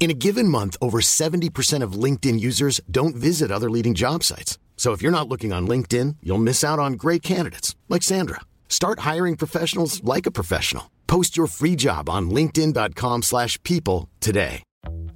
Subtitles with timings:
[0.00, 4.56] In a given month, over 70% of LinkedIn users don't visit other leading job sites.
[4.76, 8.40] So if you're not looking on LinkedIn, you'll miss out on great candidates like Sandra.
[8.68, 10.88] Start hiring professionals like a professional.
[11.08, 14.62] Post your free job on linkedin.com/people today.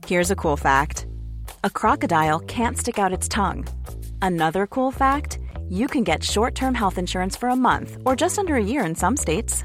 [0.06, 1.06] Here's a cool fact.
[1.62, 3.66] A crocodile can't stick out its tongue.
[4.20, 5.38] Another cool fact,
[5.68, 8.96] you can get short-term health insurance for a month or just under a year in
[8.96, 9.64] some states.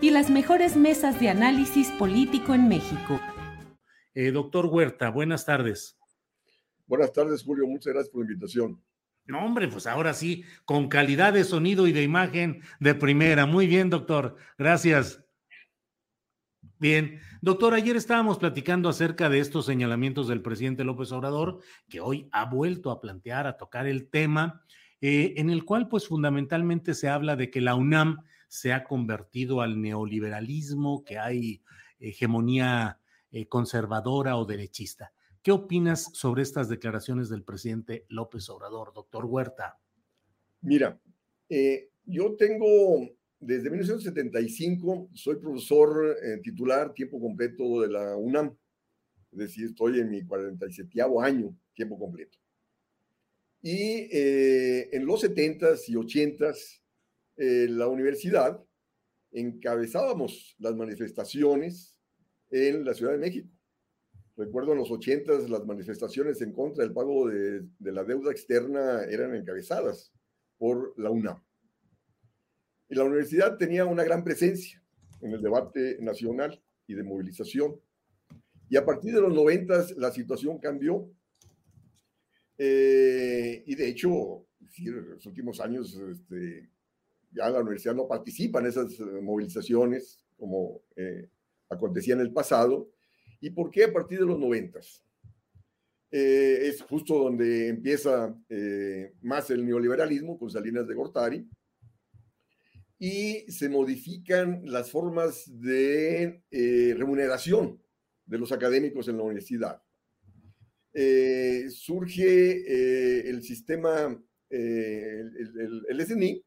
[0.00, 3.20] y las mejores mesas de análisis político en México.
[4.14, 5.98] Eh, doctor Huerta, buenas tardes.
[6.86, 7.66] Buenas tardes, Julio.
[7.66, 8.82] Muchas gracias por la invitación.
[9.26, 13.44] No, hombre, pues ahora sí, con calidad de sonido y de imagen de primera.
[13.44, 14.36] Muy bien, doctor.
[14.56, 15.22] Gracias.
[16.78, 22.28] Bien, doctor, ayer estábamos platicando acerca de estos señalamientos del presidente López Obrador, que hoy
[22.32, 24.62] ha vuelto a plantear, a tocar el tema,
[25.00, 29.60] eh, en el cual pues fundamentalmente se habla de que la UNAM se ha convertido
[29.60, 31.62] al neoliberalismo, que hay
[32.00, 32.98] hegemonía
[33.30, 35.12] eh, conservadora o derechista.
[35.42, 39.78] ¿Qué opinas sobre estas declaraciones del presidente López Obrador, doctor Huerta?
[40.62, 40.98] Mira,
[41.48, 48.56] eh, yo tengo desde 1975, soy profesor eh, titular tiempo completo de la UNAM,
[49.32, 52.38] es decir, estoy en mi 47 año tiempo completo.
[53.60, 56.80] Y en los 70s y 80s
[57.38, 58.62] la universidad
[59.30, 61.98] encabezábamos las manifestaciones
[62.50, 63.48] en la Ciudad de México.
[64.36, 69.02] Recuerdo en los 80 las manifestaciones en contra del pago de, de, la deuda externa
[69.04, 70.12] eran encabezadas
[70.56, 71.42] por la UNAM.
[72.88, 74.82] Y la universidad tenía una gran presencia
[75.20, 77.80] en el debate nacional y de movilización.
[78.68, 81.10] Y a partir de los 90 la situación cambió.
[82.56, 84.46] Eh, y de hecho,
[84.78, 86.70] en los últimos años, este,
[87.38, 91.28] ya la universidad no participa en esas eh, movilizaciones como eh,
[91.68, 92.90] acontecía en el pasado.
[93.40, 95.04] ¿Y por qué a partir de los noventas?
[96.10, 98.34] Eh, es justo donde empieza
[99.20, 101.48] más el neoliberalismo con Salinas de Gortari
[102.98, 106.42] y se modifican las formas de
[106.96, 107.80] remuneración
[108.24, 109.82] de los académicos en la universidad.
[111.70, 116.42] surge el sistema, el SNI,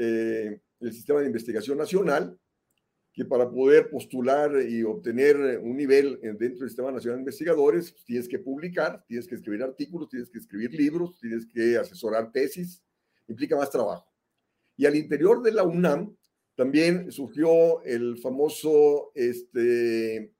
[0.00, 2.38] eh, el Sistema de Investigación Nacional,
[3.12, 8.04] que para poder postular y obtener un nivel dentro del Sistema Nacional de Investigadores, pues,
[8.04, 12.80] tienes que publicar, tienes que escribir artículos, tienes que escribir libros, tienes que asesorar tesis,
[13.26, 14.06] implica más trabajo.
[14.76, 16.16] Y al interior de la UNAM
[16.54, 20.32] también surgió el famoso, este,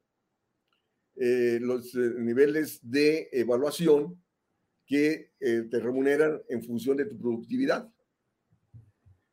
[1.17, 4.23] eh, los eh, niveles de evaluación
[4.87, 7.93] que te remuneran en función de tu productividad.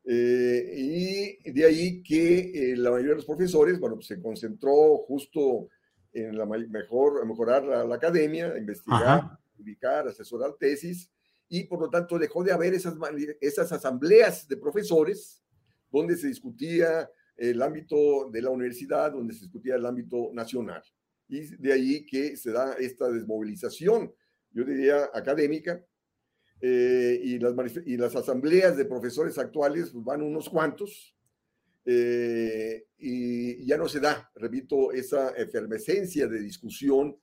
[0.07, 4.97] Eh, y de ahí que eh, la mayoría de los profesores, bueno, pues se concentró
[4.99, 5.69] justo
[6.13, 11.09] en la mejor, mejorar la, academia, investigar, publicar, asesorar tesis,
[11.49, 12.95] y por lo tanto dejó de haber esas,
[13.41, 15.43] esas asambleas de profesores
[15.91, 20.83] donde se discutía el ámbito de la universidad, donde se discutía el ámbito nacional.
[21.27, 24.13] Y de ahí que se da esta desmovilización,
[24.51, 25.83] yo diría, académica,
[26.61, 27.53] eh, y, las
[27.85, 31.15] y las asambleas de profesores actuales pues, van unos cuantos,
[31.85, 37.15] eh, y ya no se da, repito, esa efervescencia de discusión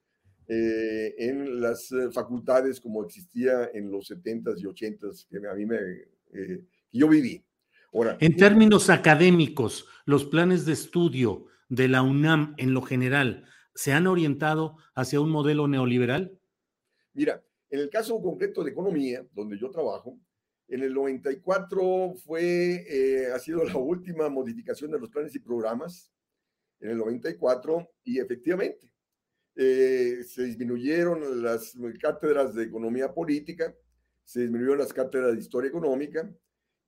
[0.46, 5.78] eh, en las facultades como existía en los 70s y 80s que a mí me,
[6.92, 7.44] yo viví.
[7.92, 13.92] Ahora, en términos académicos, los planes de estudio de la UNAM en lo general se
[13.92, 16.38] han orientado hacia un modelo neoliberal?
[17.14, 17.42] Mira,
[17.72, 20.20] en el caso concreto de economía, donde yo trabajo,
[20.68, 26.12] en el 94 fue, eh, ha sido la última modificación de los planes y programas,
[26.80, 28.92] en el 94, y efectivamente
[29.56, 33.74] eh, se disminuyeron las cátedras de economía política,
[34.22, 36.30] se disminuyeron las cátedras de historia económica,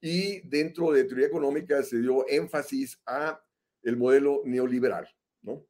[0.03, 3.43] y dentro de teoría económica se dio énfasis a
[3.83, 5.09] el modelo neoliberal,
[5.41, 5.67] ¿no?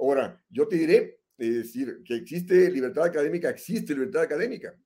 [0.00, 4.76] Ahora, yo te diré, es decir, que existe libertad académica, existe libertad académica.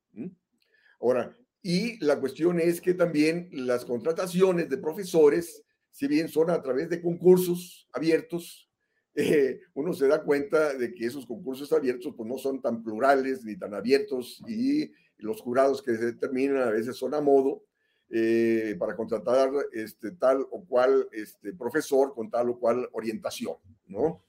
[1.00, 6.62] Ahora, y la cuestión es que también las contrataciones de profesores, si bien son a
[6.62, 8.70] través de concursos abiertos,
[9.16, 13.44] eh, uno se da cuenta de que esos concursos abiertos pues, no son tan plurales
[13.44, 17.64] ni tan abiertos y los jurados que se determinan a veces son a modo
[18.10, 23.56] eh, para contratar este, tal o cual este, profesor con tal o cual orientación,
[23.86, 24.22] ¿no?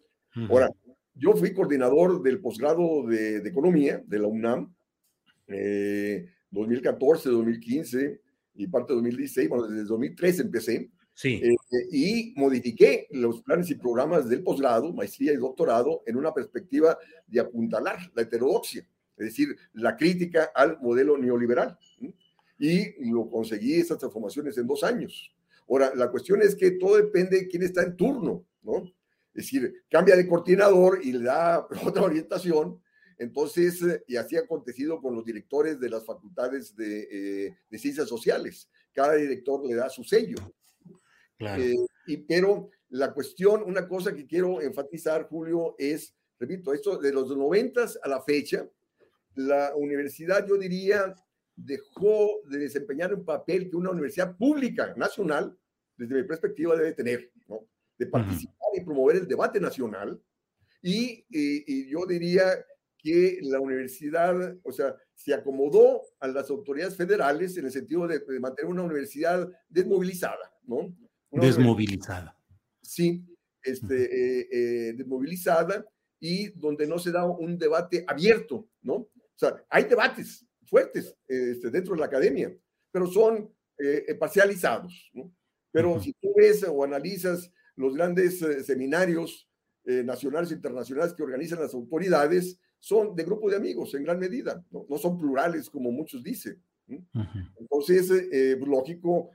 [0.49, 0.69] Ahora,
[1.17, 4.73] yo fui coordinador del posgrado de, Economía de la UNAM,
[6.51, 8.21] 2014, eh, 2015
[8.55, 10.91] y parte de 2016, bueno, desde 2013 empecé.
[11.13, 11.41] Sí.
[11.43, 11.55] Eh,
[11.91, 17.39] y modifiqué los planes y programas del posgrado, maestría y doctorado en una perspectiva de
[17.39, 18.87] apuntalar la heterodoxia,
[19.17, 21.77] es decir, la crítica al modelo neoliberal.
[22.59, 25.35] Y lo conseguí esas transformaciones en dos años.
[25.69, 28.91] Ahora, la cuestión es que todo depende de quién está en turno, ¿no?
[29.37, 32.81] Es decir, cambia de coordinador y le da otra orientación.
[33.19, 38.09] Entonces, eh, y así ha acontecido con los directores de las facultades de, eh, ciencias
[38.09, 38.67] sociales.
[38.91, 40.37] Cada director le da su sello.
[41.39, 41.75] Eh,
[42.07, 47.29] y, pero la cuestión, una cosa que quiero enfatizar, Julio, es, repito, esto de los
[47.37, 48.67] noventas a la fecha,
[49.35, 51.13] la universidad, yo diría,
[51.55, 55.55] dejó de desempeñar un papel que una universidad pública nacional,
[55.95, 57.67] desde mi perspectiva, debe tener, ¿no?
[57.97, 60.21] de participar y promover el debate nacional.
[60.81, 62.43] Y, y, yo diría
[62.97, 68.21] que la universidad, o sea, se acomodó a las autoridades federales en el sentido de,
[68.39, 70.95] mantener una universidad desmovilizada, ¿no?
[71.31, 72.37] desmovilizada.
[72.81, 73.25] Sí,
[73.63, 75.85] este, eh, eh, desmovilizada
[76.19, 78.93] y donde no se da un debate abierto, ¿no?
[78.93, 82.55] O sea, hay debates fuertes este, dentro de la academia,
[82.91, 85.31] pero son eh, parcializados, ¿no?
[85.71, 89.47] Pero si tú ves o analizas los grandes eh, seminarios
[89.85, 94.19] eh, nacionales e internacionales que organizan las autoridades son de grupo de amigos en gran
[94.19, 96.61] medida, no, son plurales como muchos dicen.
[97.59, 99.31] Entonces, eh, pues, lógico,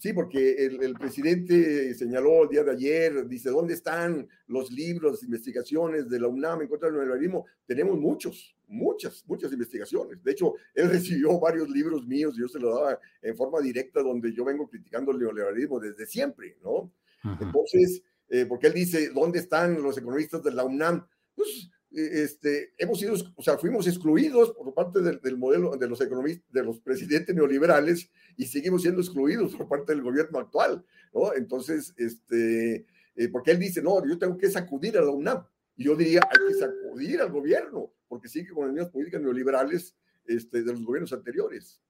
[0.00, 5.22] sí, porque el, presidente señaló el día de ayer, dice, ¿dónde están los libros, las
[5.22, 7.44] investigaciones de la UNAM en contra del neoliberalismo?
[7.66, 10.22] Tenemos muchos, muchas, muchas investigaciones.
[10.24, 14.02] De hecho, él recibió varios libros míos y yo se los daba en forma directa
[14.02, 16.90] donde yo vengo criticando el neoliberalismo desde siempre, ¿no?
[17.40, 21.06] Entonces, eh, porque él dice, ¿dónde están los economistas de la UNAM?
[21.34, 26.00] Pues, e, este, hemos sido, o sea, fuimos excluidos por parte del, modelo de los
[26.00, 30.84] economistas, de los presidentes neoliberales y seguimos siendo excluidos por parte del gobierno actual,
[31.14, 31.32] ¿no?
[31.34, 35.44] Entonces, este, eh, porque él dice, no, yo tengo que sacudir a la UNAM.
[35.76, 39.94] Y yo diría, hay que sacudir al gobierno, porque sigue con las mismas políticas neoliberales
[40.26, 41.82] este, de los gobiernos anteriores.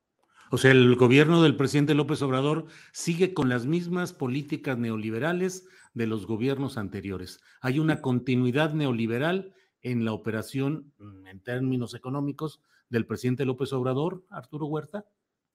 [0.51, 6.07] O sea, el gobierno del presidente López Obrador sigue con las mismas políticas neoliberales de
[6.07, 7.41] los gobiernos anteriores.
[7.61, 14.25] Hay una continuidad neoliberal en la operación mm, en términos económicos del presidente López Obrador,
[14.31, 15.05] Arturo Huerta.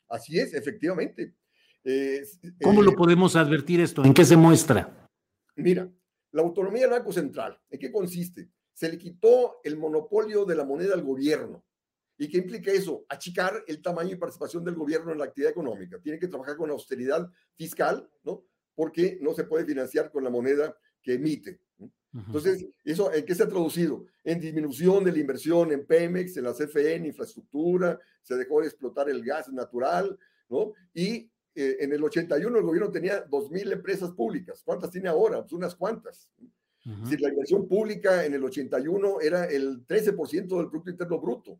[0.10, 1.36] Así es, efectivamente.
[2.62, 4.04] ¿Cómo lo eh, podemos advertir esto?
[4.04, 5.08] ¿En qué se muestra?
[5.56, 5.90] Mira,
[6.32, 8.50] la autonomía del Banco Central, ¿en qué consiste?
[8.74, 11.64] Se le quitó el monopolio de la moneda al gobierno.
[12.22, 13.04] ¿Y qué implica eso?
[13.10, 15.98] Achicar el tamaño y participación del gobierno en la actividad económica.
[15.98, 18.46] Tiene que trabajar con austeridad fiscal, ¿no?
[18.76, 21.62] Porque no se puede financiar con la moneda que emite.
[22.14, 24.06] Entonces, ¿eso en qué se ha traducido?
[24.24, 28.68] En disminución de la inversión en Pemex, en la CFE, en infraestructura, se dejó de
[28.68, 30.16] explotar el gas natural,
[30.48, 30.74] ¿no?
[30.94, 34.62] Y eh, en el 81 el gobierno tenía 2.000 empresas públicas.
[34.64, 35.42] ¿Cuántas tiene ahora?
[35.42, 36.30] Pues unas cuantas.
[37.10, 41.60] Si la inversión pública en el 81 era el 13% del Producto Interno Bruto.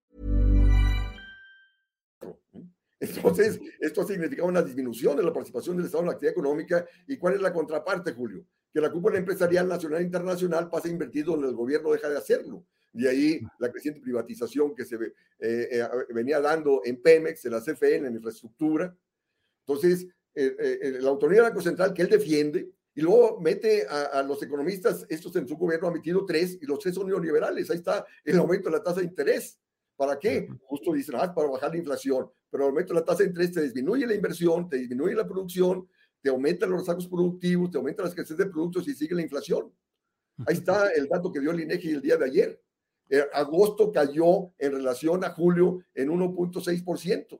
[3.01, 6.85] Entonces, esto significa una disminución de la participación del Estado en la actividad económica.
[7.07, 8.45] ¿Y cuál es la contraparte, Julio?
[8.71, 12.63] Que la cúpula empresarial nacional e internacional pasa invertido donde el gobierno deja de hacerlo.
[12.93, 17.61] De ahí la creciente privatización que se eh, eh, venía dando en Pemex, en la
[17.61, 18.95] CFE, en infraestructura.
[19.65, 20.05] Entonces,
[20.35, 25.07] eh, la autonomía del Banco Central que él defiende, y luego mete a, los economistas,
[25.09, 27.71] estos en su gobierno ha metido tres, y los tres son neoliberales.
[27.71, 29.57] Ahí está el aumento de la tasa de interés.
[30.01, 30.49] ¿Para qué?
[30.63, 32.25] Justo dicen, ah, para bajar la inflación.
[32.49, 35.27] Pero el aumento de la tasa de interés te disminuye la inversión, te disminuye la
[35.27, 35.87] producción,
[36.23, 39.71] te aumenta los sacos productivos, te aumenta la escasez de productos y sigue la inflación.
[40.47, 42.63] Ahí está el dato que dio el INEGI el día de ayer.
[43.11, 47.39] Eh, agosto cayó en relación a julio en 1.6%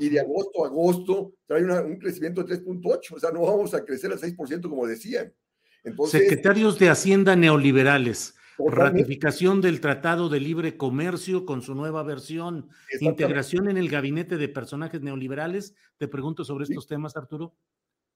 [0.00, 3.84] y de agosto a agosto trae un crecimiento de 3.8, o sea, no vamos a
[3.84, 5.32] crecer al 6% como decían.
[5.84, 12.68] Entonces, Secretarios de Hacienda neoliberales, ratificación del Tratado de Libre Comercio con su nueva versión,
[13.00, 15.74] integración en el gabinete de personajes neoliberales.
[15.98, 17.54] Te pregunto sobre estos temas, Arturo.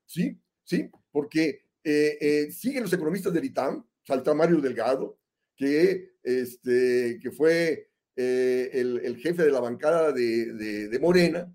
[0.07, 5.19] Sí, sí, porque eh, eh, siguen los economistas del ITAM, salta Mario Delgado,
[5.57, 11.53] que, este, que fue eh, el, jefe de la bancada de, de Morena,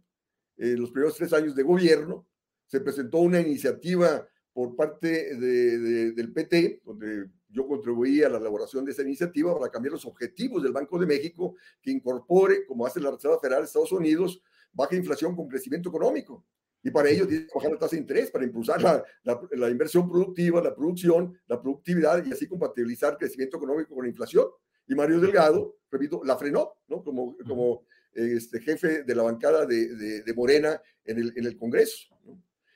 [0.58, 2.28] en los primeros tres años de gobierno,
[2.68, 8.92] se presentó una iniciativa por parte del PT, donde yo contribuí a la elaboración de
[8.92, 13.12] esa iniciativa para cambiar los objetivos del Banco de México, que incorpore, como hace la
[13.12, 14.42] Reserva Federal de Estados Unidos,
[14.72, 16.46] baja inflación con crecimiento económico.
[16.84, 20.10] Y para ello tiene que bajar la tasa de interés, para impulsar la, la, inversión
[20.10, 24.48] productiva, la producción, la productividad y así compatibilizar crecimiento económico con la inflación.
[24.86, 27.02] Y Mario Delgado, repito, la frenó, ¿no?
[27.02, 32.14] Como, como este, jefe de la bancada de, de, Morena en el, en el Congreso.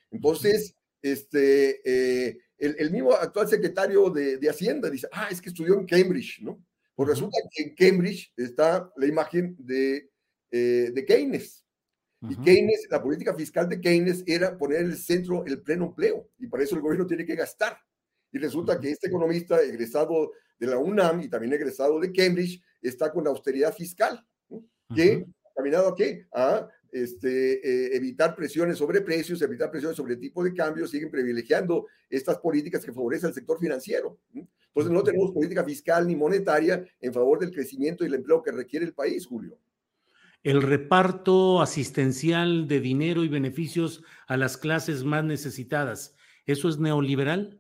[0.10, 5.50] Entonces, este, eh, el, el, mismo actual secretario de, de, Hacienda dice, ah, es que
[5.50, 6.64] estudió en Cambridge, ¿no?
[6.96, 10.10] Pues resulta que en Cambridge está la imagen de,
[10.52, 11.64] eh, de Keynes.
[12.28, 16.28] Y Keynes, la política fiscal de Keynes era poner en el centro el pleno empleo,
[16.40, 17.78] y para eso el gobierno tiene que gastar.
[18.32, 23.12] Y resulta que este economista egresado de la UNAM y también egresado de Cambridge está
[23.12, 24.26] con la austeridad fiscal
[24.96, 26.28] que ha caminado a qué?
[26.34, 31.88] A este, eh, evitar presiones sobre precios, evitar presiones sobre tipo de cambio, siguen privilegiando
[32.10, 34.20] estas políticas que favorecen al sector financiero.
[34.34, 38.52] Entonces no tenemos política fiscal ni monetaria en favor del crecimiento y el empleo que
[38.52, 39.58] requiere el país, Julio.
[40.44, 46.16] El reparto asistencial de dinero y beneficios a las clases más necesitadas,
[46.46, 47.60] ¿eso es neoliberal?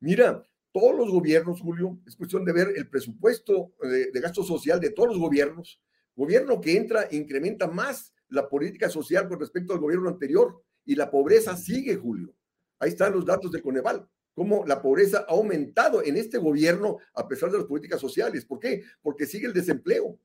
[0.00, 4.78] Mira, todos los gobiernos, Julio, es cuestión de ver el presupuesto de, de gasto social
[4.78, 5.80] de todos los gobiernos
[6.18, 11.10] Gobierno que entra incrementa más la política social con respecto al gobierno anterior y la
[11.10, 12.34] pobreza sigue, Julio.
[12.78, 17.26] Ahí están los datos de Coneval, cómo la pobreza ha aumentado en este gobierno a
[17.26, 18.44] pesar de las políticas sociales.
[18.44, 18.84] ¿Por qué?
[19.02, 20.18] Porque sigue el desempleo,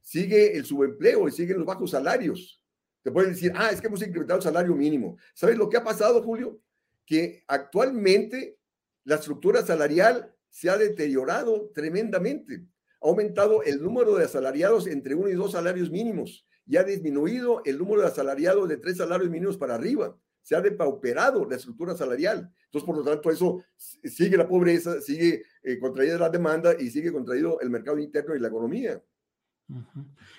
[0.00, 2.62] sigue el subempleo y siguen los bajos salarios.
[3.02, 5.16] Te pueden decir, ah, es que hemos incrementado el salario mínimo.
[5.34, 6.60] ¿Sabes lo que ha pasado, Julio?
[7.04, 8.58] Que actualmente
[9.04, 12.66] la estructura salarial se ha deteriorado tremendamente
[13.02, 17.60] ha aumentado el número de asalariados entre uno y dos salarios mínimos y ha disminuido
[17.66, 20.16] el número de asalariados de tres salarios mínimos para arriba.
[20.40, 22.50] Se ha depauperado la estructura salarial.
[22.64, 27.12] Entonces, por lo tanto, eso sigue la pobreza, sigue eh, contraída la demanda y sigue
[27.12, 29.02] contraído el mercado interno y la economía.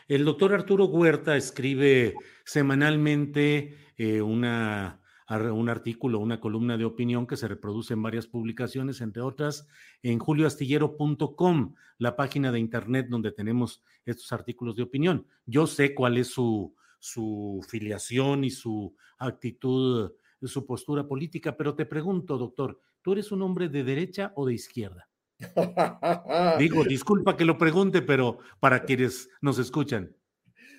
[0.07, 5.02] El doctor Arturo Huerta escribe semanalmente eh, una
[5.41, 9.67] un artículo, una columna de opinión que se reproduce en varias publicaciones, entre otras
[10.01, 15.27] en julioastillero.com, la página de internet donde tenemos estos artículos de opinión.
[15.45, 20.11] Yo sé cuál es su, su filiación y su actitud,
[20.41, 24.53] su postura política, pero te pregunto, doctor, ¿tú eres un hombre de derecha o de
[24.53, 25.09] izquierda?
[26.59, 30.15] Digo, disculpa que lo pregunte, pero para quienes nos escuchan.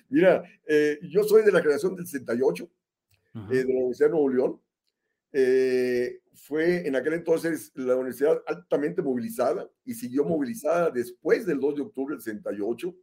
[0.09, 2.69] Mira, eh, yo soy de la generación del 68
[3.35, 4.61] eh, de la Universidad de Nuevo León.
[5.33, 11.75] Eh, fue en aquel entonces la universidad altamente movilizada y siguió movilizada después del 2
[11.75, 12.95] de octubre del 68.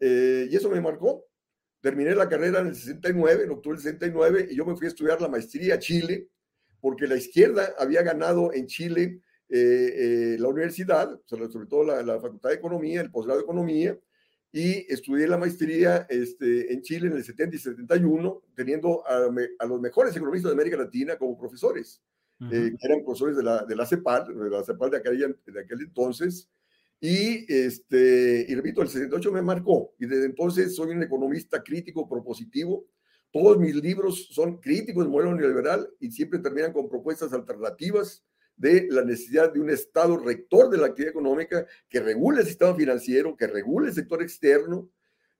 [0.00, 1.24] Eh, y eso me marcó.
[1.80, 4.88] Terminé la carrera en el 69, en octubre del 69, y yo me fui a
[4.88, 6.28] estudiar la maestría a Chile,
[6.80, 12.56] porque la izquierda había ganado en Chile la universidad, sobre todo la, la, Facultad de
[12.56, 13.96] Economía, el posgrado de Economía,
[14.56, 19.80] y estudié la maestría este, en Chile en el 70 y 71, teniendo a, los
[19.80, 22.00] mejores economistas de América Latina como profesores,
[22.52, 25.60] eh, que eran profesores de la, de la CEPAL, de la CEPAL de aquel, de
[25.60, 26.48] aquel entonces.
[27.00, 32.08] Y, este, y repito, el 78 me marcó y desde entonces soy un economista crítico,
[32.08, 32.86] propositivo.
[33.32, 38.24] Todos mis libros son críticos del modelo neoliberal y siempre terminan con propuestas alternativas
[38.56, 42.74] de la necesidad de un Estado rector de la actividad económica que regule el sistema
[42.74, 44.90] financiero, que regule el sector externo,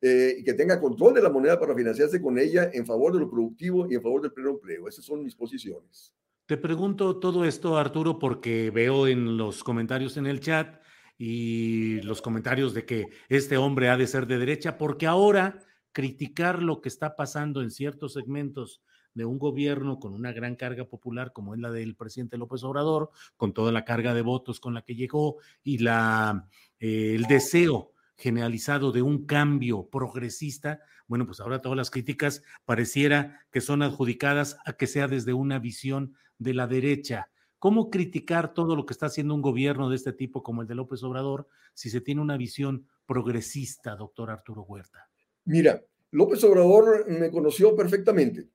[0.06, 3.20] eh, y que tenga control de la moneda para financiarse con ella en favor de
[3.20, 4.86] lo productivo y en favor del pleno empleo.
[4.86, 6.12] Esas son mis posiciones.
[6.44, 10.78] Te pregunto todo esto, Arturo, porque veo en los comentarios en el chat
[11.16, 15.58] y los comentarios de que este hombre ha de ser de derecha, porque ahora
[15.92, 18.82] criticar lo que está pasando en ciertos segmentos
[19.14, 23.10] de un gobierno con una gran carga popular como es la del presidente López Obrador,
[23.36, 26.48] con toda la carga de votos con la que llegó y la,
[26.80, 33.40] eh, el deseo generalizado de un cambio progresista, bueno, pues ahora todas las críticas pareciera
[33.50, 37.30] que son adjudicadas a que sea desde una visión de la derecha.
[37.58, 40.74] ¿Cómo criticar todo lo que está haciendo un gobierno de este tipo como el de
[40.74, 45.08] López Obrador si se tiene una visión progresista, doctor Arturo Huerta?
[45.44, 48.48] Mira, López Obrador me conoció perfectamente.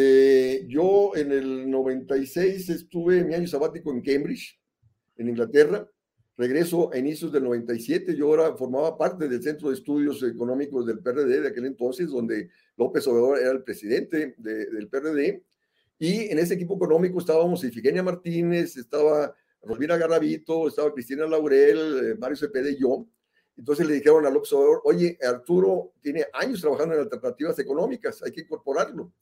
[0.00, 4.56] Eh, yo en el 96 estuve mi año sabático en Cambridge,
[5.16, 5.90] en Inglaterra,
[6.36, 11.00] regreso a inicios del 97, yo ahora formaba parte del Centro de Estudios Económicos del
[11.00, 15.42] PRD de aquel entonces, donde López Obrador era el presidente del PRD,
[15.98, 22.14] y en ese equipo económico estábamos Ifigenia Martínez, estaba Rosmira Garravito, estaba Cristina Laurel, eh,
[22.16, 23.04] Mario Cepeda y yo.
[23.56, 28.30] Entonces le dijeron a López Obrador, oye, Arturo tiene años trabajando en alternativas económicas, hay
[28.30, 29.12] que incorporarlo.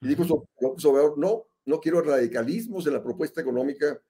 [0.00, 4.00] Y dijo López Obrador, no, no quiero radicalismos en la propuesta económica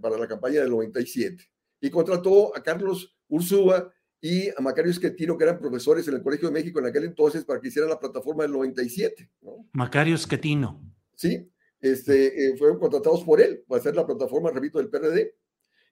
[0.00, 1.44] para la campaña del 97
[1.80, 6.48] y contrató a Carlos Ursúa y a Macario Esquetino, que eran profesores en el Colegio
[6.48, 9.28] de México en aquel entonces, para que hicieran la plataforma del 97.
[9.40, 9.68] ¿no?
[9.72, 10.80] Macario Esquetino.
[11.16, 15.34] Sí, este, eh, fueron contratados por él para hacer la plataforma, repito, del PRD.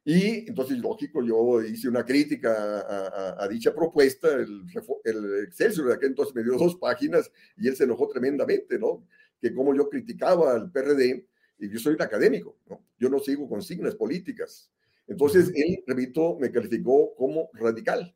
[0.05, 4.33] Y entonces, lógico, yo hice una crítica a, dicha propuesta.
[4.33, 4.65] El,
[5.05, 9.07] el, Excelsior de aquel entonces me dio dos páginas y él se enojó tremendamente, ¿no?
[9.41, 11.27] Que como yo criticaba al PRD,
[11.61, 12.83] y yo soy un académico, ¿no?
[12.99, 14.71] Yo no sigo consignas políticas.
[15.07, 18.15] Entonces, él, repito, me calificó como radical.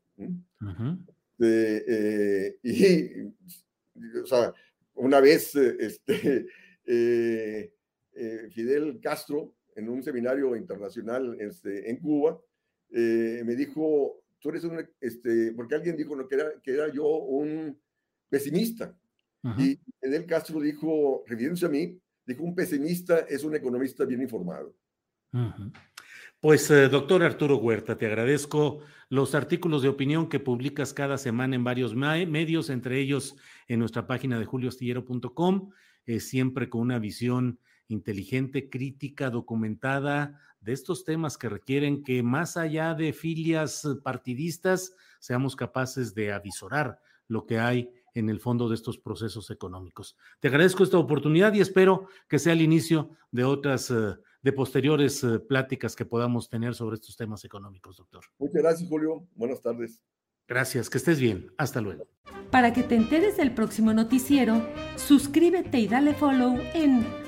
[1.38, 3.23] Eh, y,
[4.19, 4.55] o sea,
[4.95, 6.47] una vez, eh, este,
[6.87, 7.70] eh,
[8.53, 12.41] Fidel Castro, en un seminario internacional este, en Cuba,
[12.91, 17.77] me dijo, tú eres un, este, porque alguien dijo que, era, que era yo un
[18.29, 18.95] pesimista.
[19.59, 24.75] Y Fidel Castro dijo, refiriéndose a mí, dijo, un pesimista es un economista bien informado.
[26.41, 31.57] Pues, eh, doctor Arturo Huerta, te agradezco los artículos de opinión que publicas cada semana
[31.57, 33.37] en varios medios, entre ellos
[33.69, 35.71] en nuestra página de julioastillero.com,
[36.07, 42.57] eh, siempre con una visión inteligente, crítica, documentada de estos temas que requieren que más
[42.57, 48.77] allá de filias partidistas seamos capaces de avisorar lo que hay en el fondo de
[48.77, 50.16] estos procesos económicos.
[50.40, 53.90] Te agradezco esta oportunidad y espero que sea el inicio de otras...
[53.90, 58.25] Eh, de posteriores eh, pláticas que podamos tener sobre estos temas económicos, doctor.
[58.38, 59.27] Muchas gracias, Julio.
[59.35, 60.03] Buenas tardes.
[60.47, 61.51] Gracias, que estés bien.
[61.57, 62.07] Hasta luego.
[62.51, 64.62] Para que te enteres del próximo noticiero,
[64.97, 67.24] suscríbete y dale follow en